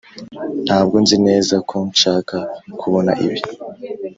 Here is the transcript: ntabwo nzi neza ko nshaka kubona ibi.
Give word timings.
ntabwo 0.65 0.95
nzi 1.03 1.17
neza 1.27 1.55
ko 1.69 1.75
nshaka 1.91 2.37
kubona 2.79 3.11
ibi. 3.25 3.39